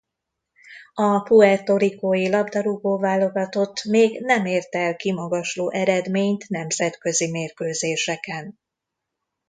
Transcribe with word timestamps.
A 0.93 1.19
Puerto 1.19 1.77
Ricó-i 1.77 2.29
labdarúgó-válogatott 2.29 3.83
még 3.83 4.21
nem 4.21 4.45
ért 4.45 4.75
el 4.75 4.95
kimagasló 4.95 5.71
eredményt 5.71 6.49
nemzetközi 6.49 7.31
mérkőzéseken. 7.31 8.59